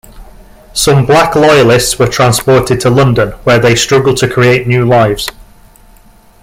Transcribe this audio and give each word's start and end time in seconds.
Some 0.73 1.05
Black 1.05 1.35
Loyalists 1.35 1.99
were 1.99 2.07
transported 2.07 2.79
to 2.79 2.89
London, 2.89 3.33
where 3.43 3.59
they 3.59 3.75
struggled 3.75 4.17
to 4.17 4.27
create 4.27 4.65
new 4.65 4.83
lives. 4.83 5.27